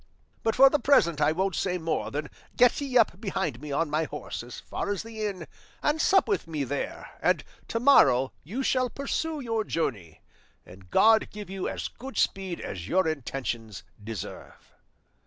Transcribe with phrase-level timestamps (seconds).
[0.41, 3.87] But for the present I won't say more than get ye up behind me on
[3.87, 5.45] my horse as far as the inn,
[5.83, 10.21] and sup with me there, and to morrow you shall pursue your journey,
[10.65, 14.73] and God give you as good speed as your intentions deserve."